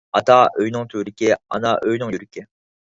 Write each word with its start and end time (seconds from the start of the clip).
ئاتا 0.19 0.37
ئۆينىڭ 0.61 0.89
تۈۋرۈكى، 0.95 1.31
ئانا 1.37 1.77
ئۆينىڭ 1.85 2.19
يۈرىكى. 2.19 2.49